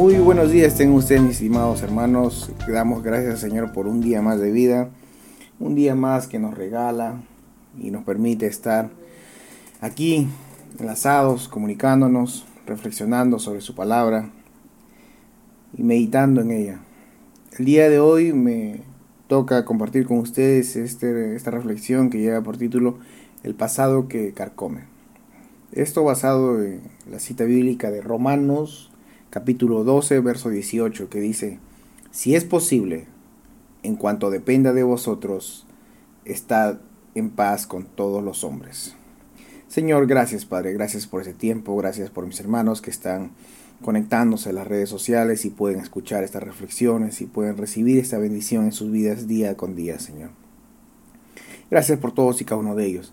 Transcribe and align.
Muy 0.00 0.14
buenos 0.14 0.50
días, 0.50 0.76
tengan 0.76 0.96
ustedes 0.96 1.20
mis 1.20 1.32
estimados 1.32 1.82
hermanos. 1.82 2.50
Damos 2.66 3.02
gracias 3.02 3.32
al 3.32 3.38
Señor 3.50 3.72
por 3.74 3.86
un 3.86 4.00
día 4.00 4.22
más 4.22 4.40
de 4.40 4.50
vida, 4.50 4.88
un 5.58 5.74
día 5.74 5.94
más 5.94 6.26
que 6.26 6.38
nos 6.38 6.56
regala 6.56 7.20
y 7.78 7.90
nos 7.90 8.04
permite 8.04 8.46
estar 8.46 8.88
aquí 9.82 10.26
enlazados, 10.78 11.48
comunicándonos, 11.48 12.46
reflexionando 12.64 13.38
sobre 13.38 13.60
su 13.60 13.74
palabra 13.74 14.30
y 15.76 15.82
meditando 15.82 16.40
en 16.40 16.52
ella. 16.52 16.80
El 17.58 17.66
día 17.66 17.90
de 17.90 18.00
hoy 18.00 18.32
me 18.32 18.80
toca 19.26 19.66
compartir 19.66 20.06
con 20.06 20.16
ustedes 20.16 20.76
este, 20.76 21.36
esta 21.36 21.50
reflexión 21.50 22.08
que 22.08 22.20
lleva 22.20 22.40
por 22.40 22.56
título 22.56 22.96
El 23.42 23.54
pasado 23.54 24.08
que 24.08 24.32
carcome. 24.32 24.84
Esto 25.72 26.04
basado 26.04 26.64
en 26.64 26.80
la 27.10 27.18
cita 27.18 27.44
bíblica 27.44 27.90
de 27.90 28.00
Romanos 28.00 28.89
capítulo 29.30 29.84
12, 29.84 30.18
verso 30.20 30.50
18, 30.50 31.08
que 31.08 31.20
dice, 31.20 31.60
si 32.10 32.34
es 32.34 32.44
posible, 32.44 33.06
en 33.84 33.94
cuanto 33.94 34.28
dependa 34.28 34.72
de 34.72 34.82
vosotros, 34.82 35.66
estad 36.24 36.78
en 37.14 37.30
paz 37.30 37.66
con 37.66 37.84
todos 37.84 38.22
los 38.24 38.42
hombres. 38.42 38.96
Señor, 39.68 40.08
gracias 40.08 40.44
Padre, 40.44 40.72
gracias 40.72 41.06
por 41.06 41.22
ese 41.22 41.32
tiempo, 41.32 41.76
gracias 41.76 42.10
por 42.10 42.26
mis 42.26 42.40
hermanos 42.40 42.82
que 42.82 42.90
están 42.90 43.30
conectándose 43.82 44.50
a 44.50 44.52
las 44.52 44.66
redes 44.66 44.88
sociales 44.88 45.44
y 45.44 45.50
pueden 45.50 45.78
escuchar 45.78 46.24
estas 46.24 46.42
reflexiones 46.42 47.20
y 47.20 47.26
pueden 47.26 47.56
recibir 47.56 47.98
esta 47.98 48.18
bendición 48.18 48.64
en 48.64 48.72
sus 48.72 48.90
vidas 48.90 49.28
día 49.28 49.56
con 49.56 49.76
día, 49.76 50.00
Señor. 50.00 50.30
Gracias 51.70 51.98
por 52.00 52.12
todos 52.12 52.40
y 52.40 52.44
cada 52.44 52.60
uno 52.60 52.74
de 52.74 52.84
ellos. 52.84 53.12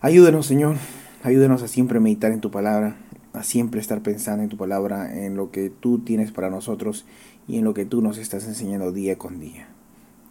Ayúdenos, 0.00 0.46
Señor, 0.46 0.76
ayúdenos 1.22 1.62
a 1.62 1.68
siempre 1.68 2.00
meditar 2.00 2.32
en 2.32 2.40
tu 2.40 2.50
palabra, 2.50 2.96
a 3.36 3.42
siempre 3.42 3.80
estar 3.80 4.02
pensando 4.02 4.42
en 4.42 4.48
tu 4.48 4.56
palabra, 4.56 5.24
en 5.24 5.36
lo 5.36 5.50
que 5.50 5.68
tú 5.68 5.98
tienes 5.98 6.32
para 6.32 6.48
nosotros 6.48 7.04
y 7.46 7.58
en 7.58 7.64
lo 7.64 7.74
que 7.74 7.84
tú 7.84 8.00
nos 8.00 8.16
estás 8.16 8.46
enseñando 8.46 8.92
día 8.92 9.18
con 9.18 9.40
día. 9.40 9.68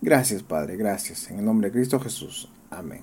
Gracias 0.01 0.41
Padre, 0.41 0.75
gracias. 0.75 1.29
En 1.29 1.39
el 1.39 1.45
nombre 1.45 1.69
de 1.69 1.73
Cristo 1.73 1.99
Jesús. 1.99 2.49
Amén. 2.71 3.01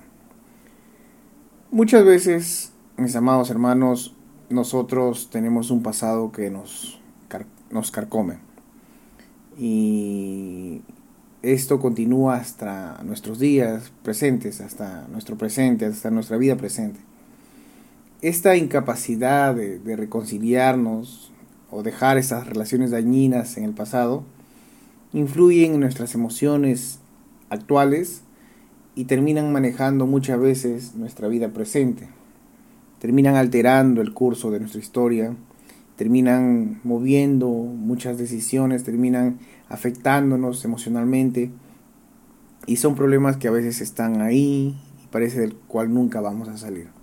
Muchas 1.71 2.03
veces, 2.03 2.73
mis 2.97 3.15
amados 3.15 3.49
hermanos, 3.49 4.13
nosotros 4.49 5.29
tenemos 5.31 5.71
un 5.71 5.81
pasado 5.81 6.31
que 6.31 6.49
nos, 6.49 6.99
nos 7.71 7.89
carcome. 7.89 8.39
Y 9.57 10.81
esto 11.41 11.79
continúa 11.79 12.35
hasta 12.35 13.01
nuestros 13.03 13.39
días 13.39 13.91
presentes, 14.03 14.59
hasta 14.59 15.07
nuestro 15.07 15.37
presente, 15.37 15.85
hasta 15.85 16.11
nuestra 16.11 16.37
vida 16.37 16.57
presente 16.57 16.99
esta 18.23 18.55
incapacidad 18.55 19.53
de, 19.53 19.95
reconciliarnos 19.97 21.33
o 21.69 21.83
dejar 21.83 22.17
esas 22.17 22.47
relaciones 22.47 22.91
dañinas 22.91 23.57
en 23.57 23.65
el 23.65 23.73
pasado 23.73 24.23
influyen 25.11 25.73
en 25.73 25.81
nuestras 25.81 26.15
emociones 26.15 26.99
actuales 27.49 28.21
y 28.95 29.05
terminan 29.05 29.51
manejando 29.51 30.07
muchas 30.07 30.39
veces 30.39 30.95
nuestra 30.95 31.27
vida 31.27 31.49
presente. 31.49 32.07
Terminan 32.99 33.35
alterando 33.35 34.01
el 34.01 34.13
curso 34.13 34.51
de 34.51 34.61
nuestra 34.61 34.79
historia, 34.79 35.35
terminan 35.97 36.79
moviendo 36.85 37.49
muchas 37.49 38.17
decisiones, 38.17 38.85
terminan 38.85 39.39
afectándonos 39.67 40.63
emocionalmente 40.63 41.51
y 42.67 42.77
son 42.77 42.95
problemas 42.95 43.35
que 43.35 43.49
a 43.49 43.51
veces 43.51 43.81
están 43.81 44.21
ahí 44.21 44.77
y 45.03 45.07
parece 45.07 45.41
del 45.41 45.55
cual 45.55 45.93
nunca 45.93 46.21
vamos 46.21 46.47
a 46.47 46.57
salir. 46.57 47.02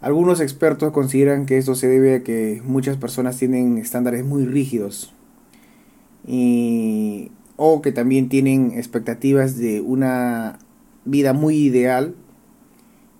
Algunos 0.00 0.40
expertos 0.40 0.92
consideran 0.92 1.44
que 1.44 1.58
esto 1.58 1.74
se 1.74 1.88
debe 1.88 2.14
a 2.14 2.22
que 2.22 2.62
muchas 2.64 2.96
personas 2.96 3.36
tienen 3.36 3.78
estándares 3.78 4.24
muy 4.24 4.46
rígidos 4.46 5.12
y, 6.24 7.32
o 7.56 7.82
que 7.82 7.90
también 7.90 8.28
tienen 8.28 8.72
expectativas 8.76 9.58
de 9.58 9.80
una 9.80 10.60
vida 11.04 11.32
muy 11.32 11.56
ideal 11.56 12.14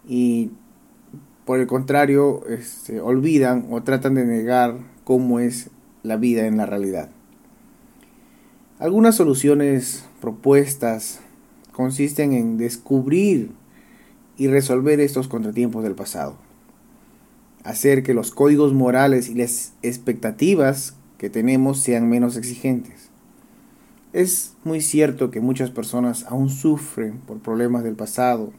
y 0.07 0.53
por 1.45 1.59
el 1.59 1.67
contrario 1.67 2.47
este, 2.47 3.01
olvidan 3.01 3.67
o 3.71 3.83
tratan 3.83 4.15
de 4.15 4.25
negar 4.25 4.77
cómo 5.03 5.41
es 5.41 5.71
la 6.05 6.17
vida 6.17 6.47
en 6.47 6.59
la 6.59 6.67
realidad. 6.67 7.11
Algunas 8.79 9.17
soluciones 9.17 10.05
propuestas 10.21 11.19
consisten 11.73 12.35
en 12.35 12.57
descubrir 12.57 13.51
y 14.37 14.47
resolver 14.47 15.01
estos 15.01 15.27
contratiempos 15.27 15.83
del 15.83 15.97
pasado 15.97 16.48
hacer 17.69 18.03
que 18.03 18.15
los 18.15 18.31
códigos 18.31 18.73
morales 18.73 19.29
y 19.29 19.35
las 19.35 19.75
expectativas 19.83 20.97
que 21.19 21.29
tenemos 21.29 21.81
sean 21.81 22.09
menos 22.09 22.39
exigentes. 22.39 23.11
Es 24.15 24.55
muy 24.65 24.81
cierto 24.81 25.31
que 25.31 25.41
muchas 25.41 25.71
personas 25.71 26.25
aún 26.29 26.49
sufren 26.49 27.19
por 27.19 27.41
problemas 27.41 27.85
del 27.85 27.95
pasado, 27.95 28.55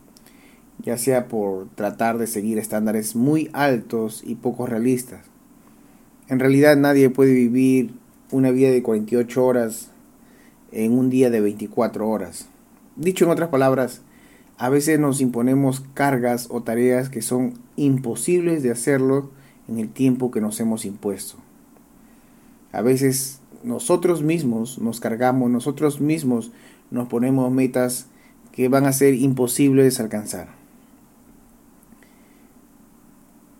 ya 0.77 0.95
sea 0.99 1.27
por 1.27 1.69
tratar 1.69 2.19
de 2.19 2.27
seguir 2.27 2.59
estándares 2.59 3.15
muy 3.15 3.49
altos 3.51 4.21
y 4.23 4.35
poco 4.35 4.67
realistas. 4.67 5.25
En 6.27 6.37
realidad 6.37 6.77
nadie 6.77 7.09
puede 7.09 7.33
vivir 7.33 7.95
una 8.29 8.51
vida 8.51 8.69
de 8.69 8.83
48 8.83 9.43
horas 9.43 9.89
en 10.71 10.91
un 10.91 11.09
día 11.09 11.31
de 11.31 11.41
24 11.41 12.07
horas. 12.07 12.47
Dicho 12.95 13.25
en 13.25 13.31
otras 13.31 13.49
palabras, 13.49 14.03
a 14.59 14.67
veces 14.67 14.99
nos 14.99 15.21
imponemos 15.21 15.81
cargas 15.93 16.47
o 16.51 16.61
tareas 16.61 17.07
que 17.09 17.21
son 17.21 17.53
imposibles 17.77 18.61
de 18.61 18.71
hacerlo 18.71 19.31
en 19.69 19.79
el 19.79 19.89
tiempo 19.89 20.31
que 20.31 20.41
nos 20.41 20.59
hemos 20.59 20.83
impuesto. 20.83 21.37
A 22.73 22.81
veces 22.81 23.39
nosotros 23.63 24.21
mismos 24.21 24.77
nos 24.77 24.99
cargamos, 24.99 25.49
nosotros 25.49 26.01
mismos 26.01 26.51
nos 26.91 27.07
ponemos 27.07 27.49
metas 27.53 28.07
que 28.51 28.67
van 28.67 28.85
a 28.85 28.91
ser 28.91 29.13
imposibles 29.13 29.97
de 29.97 30.03
alcanzar. 30.03 30.49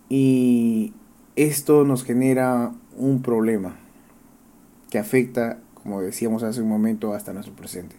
Y 0.10 0.92
esto 1.38 1.86
nos 1.86 2.04
genera 2.04 2.74
un 2.98 3.22
problema 3.22 3.78
que 4.90 5.00
afecta, 5.00 5.60
como 5.82 6.02
decíamos 6.02 6.44
hace 6.44 6.62
un 6.62 6.68
momento, 6.68 7.14
hasta 7.14 7.32
nuestro 7.32 7.56
presente. 7.56 7.96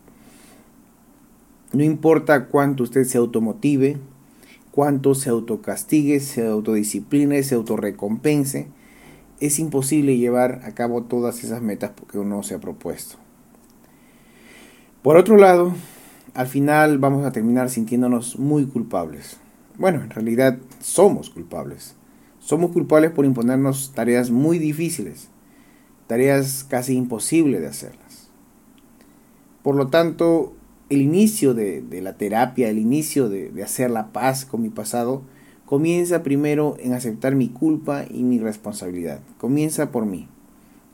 No 1.73 1.85
importa 1.85 2.47
cuánto 2.47 2.83
usted 2.83 3.05
se 3.05 3.19
automotive, 3.19 3.99
cuánto 4.73 5.15
se 5.15 5.31
autocastigue, 5.31 6.19
se 6.21 6.47
autodiscipline, 6.47 7.43
se 7.45 7.55
autorrecompense, 7.55 8.69
es 9.41 9.59
imposible 9.59 10.19
llevar 10.19 10.63
a 10.65 10.73
cabo 10.73 11.05
todas 11.05 11.45
esas 11.45 11.63
metas 11.63 11.93
que 12.11 12.19
uno 12.19 12.43
se 12.43 12.55
ha 12.55 12.61
propuesto. 12.61 13.17
Por 15.03 15.17
otro 15.17 15.37
lado, 15.37 15.73
al 16.35 16.47
final 16.47 16.99
vamos 16.99 17.25
a 17.25 17.33
terminar 17.33 17.71
sintiéndonos 17.71 18.39
muy 18.39 18.67
culpables. 18.67 19.39
Bueno, 19.79 20.03
en 20.03 20.11
realidad 20.11 20.59
somos 20.81 21.31
culpables. 21.31 21.95
Somos 22.39 22.73
culpables 22.73 23.11
por 23.11 23.25
imponernos 23.25 23.93
tareas 23.95 24.31
muy 24.31 24.59
difíciles, 24.59 25.29
tareas 26.07 26.65
casi 26.65 26.97
imposibles 26.97 27.61
de 27.61 27.69
hacerlas. 27.69 28.31
Por 29.63 29.77
lo 29.77 29.89
tanto, 29.89 30.55
el 30.91 31.03
inicio 31.03 31.55
de, 31.55 31.85
la 32.03 32.15
terapia, 32.15 32.69
el 32.69 32.79
inicio 32.79 33.29
de, 33.29 33.51
de 33.51 33.63
hacer 33.63 33.91
la 33.91 34.13
paz 34.13 34.45
con 34.45 34.61
mi 34.61 34.71
pasado, 34.71 35.23
comienza 35.65 36.25
primero 36.25 36.77
en 36.81 36.95
aceptar 36.95 37.37
mi 37.37 37.49
culpa 37.49 38.05
y 38.11 38.25
mi 38.25 38.41
responsabilidad. 38.41 39.21
Comienza 39.39 39.93
por 39.93 40.05
mí. 40.05 40.27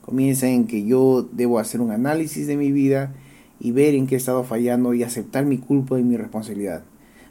Comienza 0.03 0.47
en 0.47 0.67
que 0.67 0.85
yo 0.85 1.27
debo 1.31 1.57
hacer 1.57 1.81
un 1.81 1.91
análisis 1.91 2.45
de 2.45 2.57
mi 2.57 2.71
vida 2.71 3.15
y 3.59 3.71
ver 3.71 3.95
en 3.95 4.05
qué 4.05 4.15
he 4.15 4.17
estado 4.19 4.43
fallando 4.43 4.93
y 4.93 5.01
aceptar 5.01 5.45
mi 5.45 5.57
culpa 5.57 5.99
y 5.99 6.03
mi 6.03 6.15
responsabilidad. 6.15 6.83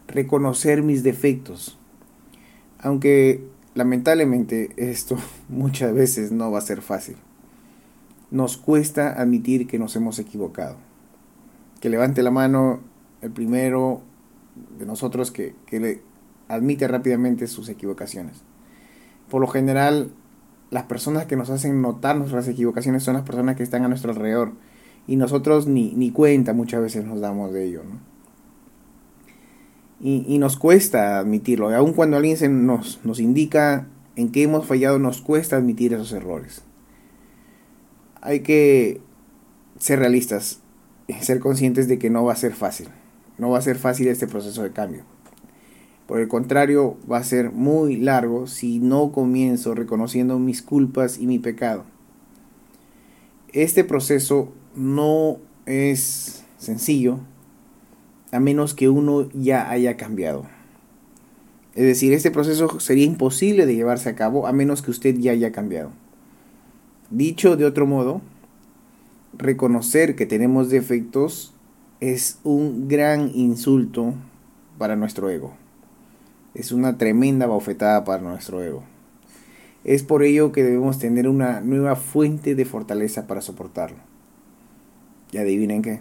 Reconocer 0.08 0.82
mis 0.82 1.04
defectos. 1.04 1.78
Aunque 2.80 3.44
lamentablemente 3.74 4.70
esto 4.76 5.16
muchas 5.48 5.94
veces 5.94 6.32
no 6.32 6.50
va 6.50 6.58
a 6.58 6.62
ser 6.62 6.82
fácil. 6.82 7.14
Nos 8.32 8.56
cuesta 8.56 9.12
admitir 9.12 9.68
que 9.68 9.78
nos 9.78 9.94
hemos 9.94 10.18
equivocado 10.18 10.85
que 11.86 11.90
levante 11.90 12.24
la 12.24 12.32
mano 12.32 12.80
el 13.22 13.30
primero 13.30 14.00
de 14.76 14.86
nosotros 14.86 15.30
que, 15.30 15.54
le 15.70 16.02
admite 16.48 16.88
rápidamente 16.88 17.46
sus 17.46 17.68
equivocaciones. 17.68 18.42
Por 19.30 19.40
lo 19.40 19.46
general, 19.46 20.10
las 20.72 20.82
personas 20.82 21.26
que 21.26 21.36
nos 21.36 21.48
hacen 21.48 21.80
notar 21.80 22.16
nuestras 22.16 22.48
equivocaciones 22.48 23.04
son 23.04 23.14
las 23.14 23.22
personas 23.22 23.54
que 23.54 23.62
están 23.62 23.84
a 23.84 23.88
nuestro 23.88 24.10
alrededor 24.10 24.50
y 25.06 25.14
nosotros 25.14 25.68
ni, 25.68 25.92
ni 25.92 26.10
cuenta 26.10 26.54
muchas 26.54 26.82
veces 26.82 27.04
nos 27.04 27.20
damos 27.20 27.52
de 27.52 27.66
ello. 27.66 27.82
Y, 30.00 30.38
nos 30.40 30.56
cuesta 30.56 31.20
admitirlo, 31.20 31.72
aun 31.72 31.92
cuando 31.92 32.16
alguien 32.16 32.36
se 32.36 32.48
nos, 32.48 32.98
nos 33.04 33.20
indica 33.20 33.86
en 34.16 34.32
qué 34.32 34.42
hemos 34.42 34.66
fallado, 34.66 34.98
nos 34.98 35.20
cuesta 35.20 35.56
admitir 35.56 35.92
esos 35.92 36.10
errores. 36.10 36.64
Hay 38.22 38.40
que 38.40 39.00
ser 39.78 40.00
realistas 40.00 40.62
ser 41.20 41.40
conscientes 41.40 41.88
de 41.88 41.98
que 41.98 42.10
no 42.10 42.24
va 42.24 42.32
a 42.32 42.36
ser 42.36 42.54
fácil. 42.54 42.88
No 43.38 43.50
va 43.50 43.58
a 43.58 43.62
ser 43.62 43.76
fácil 43.76 44.08
este 44.08 44.26
proceso 44.26 44.62
de 44.62 44.72
cambio. 44.72 45.04
Por 46.06 46.20
el 46.20 46.28
contrario, 46.28 46.96
va 47.10 47.18
a 47.18 47.24
ser 47.24 47.50
muy 47.50 47.96
largo 47.96 48.46
si 48.46 48.78
no 48.78 49.10
comienzo 49.10 49.74
reconociendo 49.74 50.38
mis 50.38 50.62
culpas 50.62 51.18
y 51.18 51.26
mi 51.26 51.38
pecado. 51.38 51.84
este 53.52 53.84
proceso 53.84 54.52
no 54.74 55.38
es 55.64 56.44
sencillo 56.58 57.20
a 58.30 58.40
menos 58.40 58.74
que 58.74 58.88
uno 58.88 59.28
ya 59.32 59.70
haya 59.70 59.96
cambiado. 59.96 60.46
Es 61.74 61.84
decir, 61.84 62.12
este 62.12 62.30
proceso 62.30 62.80
sería 62.80 63.04
imposible 63.04 63.66
de 63.66 63.74
llevarse 63.74 64.08
a 64.08 64.14
cabo 64.14 64.46
a 64.46 64.52
menos 64.52 64.82
que 64.82 64.90
usted 64.90 65.16
ya 65.18 65.32
haya 65.32 65.52
cambiado. 65.52 65.90
Dicho 67.10 67.56
de 67.56 67.64
otro 67.64 67.86
modo, 67.86 68.20
reconocer 69.38 70.16
que 70.16 70.26
tenemos 70.26 70.70
defectos 70.70 71.54
es 72.00 72.38
un 72.44 72.88
gran 72.88 73.30
insulto 73.34 74.14
para 74.78 74.96
nuestro 74.96 75.30
ego. 75.30 75.54
Es 76.54 76.72
una 76.72 76.98
tremenda 76.98 77.46
bofetada 77.46 78.04
para 78.04 78.22
nuestro 78.22 78.62
ego. 78.62 78.82
Es 79.84 80.02
por 80.02 80.22
ello 80.22 80.52
que 80.52 80.64
debemos 80.64 80.98
tener 80.98 81.28
una 81.28 81.60
nueva 81.60 81.96
fuente 81.96 82.54
de 82.54 82.64
fortaleza 82.64 83.26
para 83.26 83.40
soportarlo. 83.40 83.98
Y 85.32 85.38
adivinen 85.38 85.82
qué. 85.82 86.00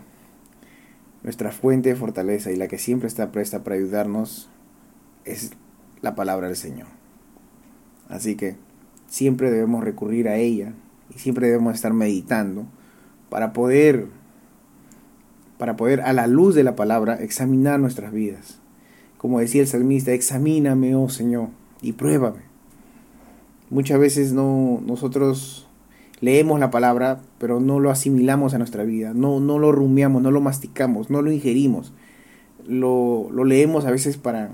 Nuestra 1.23 1.51
fuente 1.51 1.89
de 1.89 1.95
fortaleza 1.95 2.51
y 2.51 2.55
la 2.55 2.67
que 2.67 2.77
siempre 2.77 3.07
está 3.07 3.31
presta 3.31 3.63
para 3.63 3.75
ayudarnos 3.75 4.49
es 5.23 5.51
la 6.01 6.15
palabra 6.15 6.47
del 6.47 6.55
Señor. 6.55 6.87
Así 8.09 8.35
que 8.35 8.55
siempre 9.07 9.51
debemos 9.51 9.83
recurrir 9.83 10.29
a 10.29 10.37
ella 10.37 10.73
y 11.13 11.19
siempre 11.19 11.47
debemos 11.47 11.75
estar 11.75 11.93
meditando 11.93 12.67
para 13.29 13.53
poder 13.53 14.07
para 15.57 15.77
poder 15.77 16.01
a 16.01 16.13
la 16.13 16.27
luz 16.27 16.53
de 16.55 16.63
la 16.63 16.75
palabra 16.75 17.15
examinar 17.15 17.79
nuestras 17.79 18.11
vidas. 18.11 18.59
Como 19.17 19.39
decía 19.39 19.61
el 19.61 19.67
salmista, 19.67 20.11
examíname, 20.11 20.95
oh 20.95 21.09
Señor, 21.09 21.49
y 21.81 21.93
pruébame. 21.93 22.41
Muchas 23.69 23.99
veces 23.99 24.33
no 24.33 24.81
nosotros 24.85 25.67
leemos 26.19 26.59
la 26.59 26.71
palabra, 26.71 27.21
pero 27.39 27.59
no 27.59 27.79
lo 27.79 27.89
asimilamos 27.89 28.53
a 28.53 28.57
nuestra 28.57 28.83
vida, 28.83 29.13
no, 29.13 29.39
no 29.39 29.59
lo 29.59 29.71
rumiamos, 29.71 30.21
no 30.21 30.31
lo 30.31 30.41
masticamos, 30.41 31.09
no 31.09 31.21
lo 31.21 31.31
ingerimos. 31.31 31.93
Lo, 32.67 33.29
lo 33.31 33.43
leemos 33.43 33.85
a 33.85 33.91
veces 33.91 34.17
para, 34.17 34.51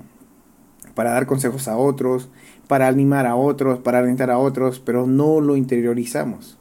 para 0.94 1.12
dar 1.12 1.26
consejos 1.26 1.68
a 1.68 1.76
otros, 1.76 2.28
para 2.68 2.88
animar 2.88 3.26
a 3.26 3.36
otros, 3.36 3.78
para 3.80 3.98
alentar 3.98 4.30
a 4.30 4.38
otros, 4.38 4.80
pero 4.80 5.06
no 5.06 5.40
lo 5.40 5.56
interiorizamos. 5.56 6.58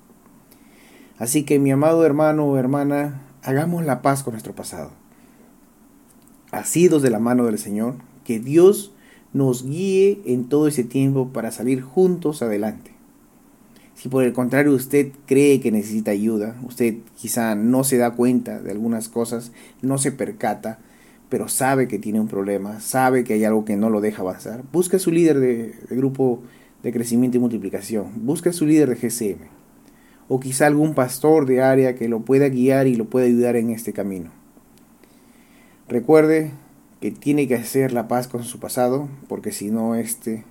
Así 1.21 1.43
que 1.43 1.59
mi 1.59 1.69
amado 1.69 2.03
hermano 2.03 2.47
o 2.47 2.57
hermana, 2.57 3.21
hagamos 3.43 3.85
la 3.85 4.01
paz 4.01 4.23
con 4.23 4.33
nuestro 4.33 4.55
pasado. 4.55 4.89
Asidos 6.49 7.03
de 7.03 7.11
la 7.11 7.19
mano 7.19 7.45
del 7.45 7.59
Señor, 7.59 7.93
que 8.23 8.39
Dios 8.39 8.91
nos 9.31 9.63
guíe 9.63 10.19
en 10.25 10.49
todo 10.49 10.67
ese 10.67 10.83
tiempo 10.83 11.27
para 11.31 11.51
salir 11.51 11.83
juntos 11.83 12.41
adelante. 12.41 12.89
Si 13.93 14.09
por 14.09 14.23
el 14.23 14.33
contrario 14.33 14.73
usted 14.73 15.11
cree 15.27 15.59
que 15.59 15.71
necesita 15.71 16.09
ayuda, 16.09 16.59
usted 16.63 16.95
quizá 17.15 17.53
no 17.53 17.83
se 17.83 17.97
da 17.97 18.15
cuenta 18.15 18.59
de 18.59 18.71
algunas 18.71 19.07
cosas, 19.07 19.51
no 19.83 19.99
se 19.99 20.11
percata, 20.11 20.79
pero 21.29 21.49
sabe 21.49 21.87
que 21.87 21.99
tiene 21.99 22.19
un 22.19 22.29
problema, 22.29 22.79
sabe 22.79 23.23
que 23.23 23.35
hay 23.35 23.45
algo 23.45 23.63
que 23.63 23.77
no 23.77 23.91
lo 23.91 24.01
deja 24.01 24.23
avanzar, 24.23 24.63
busca 24.73 24.97
a 24.97 24.99
su 24.99 25.11
líder 25.11 25.39
de, 25.39 25.75
grupo 25.91 26.41
de 26.81 26.91
crecimiento 26.91 27.37
y 27.37 27.41
multiplicación, 27.41 28.07
busca 28.25 28.49
a 28.49 28.53
su 28.53 28.65
líder 28.65 28.89
de 28.89 28.95
GCM, 28.95 29.60
o 30.33 30.39
quizá 30.39 30.65
algún 30.65 30.93
pastor 30.93 31.45
de 31.45 31.61
área 31.61 31.93
que 31.95 32.07
lo 32.07 32.21
pueda 32.21 32.47
guiar 32.47 32.87
y 32.87 32.95
lo 32.95 33.03
pueda 33.03 33.25
ayudar 33.25 33.57
en 33.57 33.69
este 33.69 33.91
camino. 33.91 34.31
Recuerde 35.89 36.51
que 37.01 37.11
tiene 37.11 37.49
que 37.49 37.55
hacer 37.55 37.91
la 37.91 38.07
paz 38.07 38.29
con 38.29 38.45
su 38.45 38.57
pasado, 38.57 39.09
porque 39.27 39.51
si 39.51 39.71
no, 39.71 39.95
este 39.95 40.45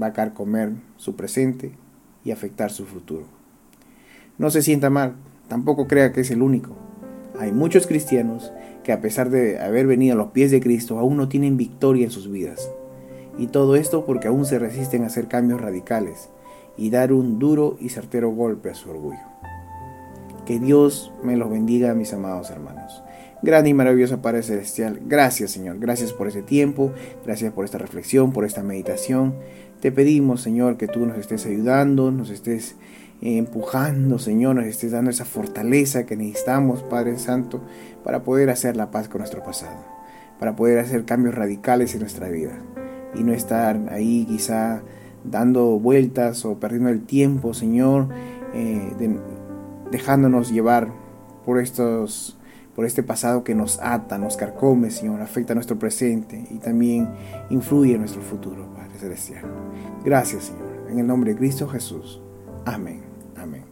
va 0.00 0.06
a 0.06 0.12
carcomer 0.12 0.74
su 0.98 1.16
presente 1.16 1.72
y 2.24 2.30
afectar 2.30 2.70
su 2.70 2.86
futuro. 2.86 3.24
No 4.38 4.50
se 4.50 4.62
sienta 4.62 4.88
mal, 4.88 5.16
tampoco 5.48 5.88
crea 5.88 6.12
que 6.12 6.20
es 6.20 6.30
el 6.30 6.40
único. 6.40 6.76
Hay 7.36 7.50
muchos 7.50 7.88
cristianos 7.88 8.52
que 8.84 8.92
a 8.92 9.00
pesar 9.00 9.30
de 9.30 9.58
haber 9.58 9.88
venido 9.88 10.14
a 10.14 10.16
los 10.16 10.30
pies 10.30 10.52
de 10.52 10.60
Cristo, 10.60 11.00
aún 11.00 11.16
no 11.16 11.28
tienen 11.28 11.56
victoria 11.56 12.04
en 12.04 12.12
sus 12.12 12.30
vidas. 12.30 12.70
Y 13.36 13.48
todo 13.48 13.74
esto 13.74 14.06
porque 14.06 14.28
aún 14.28 14.44
se 14.44 14.60
resisten 14.60 15.02
a 15.02 15.06
hacer 15.06 15.26
cambios 15.26 15.60
radicales 15.60 16.28
y 16.76 16.90
dar 16.90 17.12
un 17.12 17.38
duro 17.38 17.76
y 17.80 17.88
certero 17.90 18.30
golpe 18.30 18.70
a 18.70 18.74
su 18.74 18.90
orgullo. 18.90 19.20
Que 20.46 20.58
Dios 20.58 21.12
me 21.22 21.36
los 21.36 21.50
bendiga, 21.50 21.94
mis 21.94 22.12
amados 22.12 22.50
hermanos. 22.50 23.02
Grande 23.42 23.70
y 23.70 23.74
maravilloso 23.74 24.22
Padre 24.22 24.42
Celestial, 24.42 25.00
gracias 25.04 25.50
Señor, 25.50 25.78
gracias 25.78 26.12
por 26.14 26.28
este 26.28 26.42
tiempo, 26.42 26.92
gracias 27.26 27.52
por 27.52 27.66
esta 27.66 27.78
reflexión, 27.78 28.32
por 28.32 28.44
esta 28.44 28.62
meditación. 28.62 29.34
Te 29.80 29.92
pedimos 29.92 30.40
Señor 30.40 30.78
que 30.78 30.88
tú 30.88 31.04
nos 31.04 31.18
estés 31.18 31.44
ayudando, 31.44 32.10
nos 32.10 32.30
estés 32.30 32.76
empujando, 33.20 34.18
Señor, 34.18 34.56
nos 34.56 34.66
estés 34.66 34.92
dando 34.92 35.10
esa 35.10 35.24
fortaleza 35.24 36.06
que 36.06 36.16
necesitamos, 36.16 36.82
Padre 36.82 37.18
Santo, 37.18 37.60
para 38.02 38.22
poder 38.22 38.50
hacer 38.50 38.76
la 38.76 38.90
paz 38.90 39.08
con 39.08 39.18
nuestro 39.18 39.42
pasado, 39.42 39.84
para 40.38 40.56
poder 40.56 40.78
hacer 40.78 41.04
cambios 41.04 41.34
radicales 41.34 41.94
en 41.94 42.00
nuestra 42.00 42.28
vida 42.28 42.58
y 43.14 43.22
no 43.22 43.32
estar 43.32 43.78
ahí 43.90 44.26
quizá 44.26 44.82
dando 45.24 45.78
vueltas 45.78 46.44
o 46.44 46.58
perdiendo 46.58 46.90
el 46.90 47.02
tiempo, 47.02 47.54
Señor, 47.54 48.08
eh, 48.52 49.18
dejándonos 49.90 50.52
llevar 50.52 50.92
por 51.44 51.60
estos 51.60 52.38
por 52.74 52.84
este 52.84 53.02
pasado 53.02 53.44
que 53.44 53.54
nos 53.54 53.78
ata, 53.80 54.18
nos 54.18 54.36
carcome, 54.36 54.90
Señor, 54.90 55.20
afecta 55.20 55.54
nuestro 55.54 55.78
presente 55.78 56.44
y 56.50 56.58
también 56.58 57.08
influye 57.48 57.94
en 57.94 58.00
nuestro 58.00 58.20
futuro, 58.20 58.66
Padre 58.74 58.98
Celestial. 58.98 59.44
Gracias, 60.04 60.44
Señor, 60.44 60.88
en 60.90 60.98
el 60.98 61.06
nombre 61.06 61.32
de 61.32 61.38
Cristo 61.38 61.68
Jesús. 61.68 62.20
Amén. 62.64 63.02
Amén. 63.36 63.62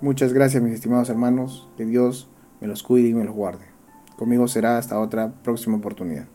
Muchas 0.00 0.32
gracias, 0.32 0.62
mis 0.62 0.74
estimados 0.74 1.08
hermanos. 1.08 1.68
Que 1.76 1.86
Dios 1.86 2.28
me 2.60 2.66
los 2.66 2.82
cuide 2.82 3.08
y 3.08 3.14
me 3.14 3.24
los 3.24 3.34
guarde. 3.34 3.64
Conmigo 4.16 4.46
será 4.48 4.78
hasta 4.78 4.98
otra 4.98 5.32
próxima 5.42 5.76
oportunidad. 5.76 6.26